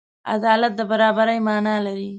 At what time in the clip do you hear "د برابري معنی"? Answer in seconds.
0.77-1.75